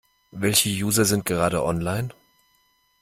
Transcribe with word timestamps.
Welche 0.31 0.67
User 0.67 1.05
sind 1.05 1.25
gerade 1.27 1.63
online? 1.63 2.11